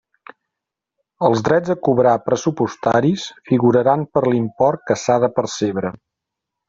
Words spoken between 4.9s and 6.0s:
s'ha de percebre.